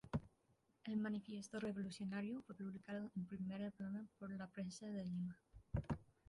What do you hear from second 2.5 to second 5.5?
publicado en primera plana por "La Prensa" de Lima.